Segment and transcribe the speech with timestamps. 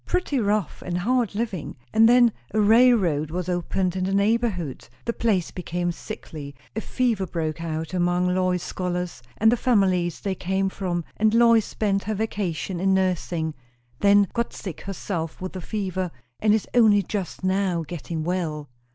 [0.07, 1.75] Pretty rough; and hard living.
[1.93, 7.27] And then a railroad was opened in the neighbourhood the place became sickly a fever
[7.27, 12.15] broke out among Lois's scholars and the families they came from; and Lois spent her
[12.15, 13.53] vacation in nursing.
[13.99, 16.09] Then got sick herself with the fever,
[16.39, 18.69] and is only just now getting well."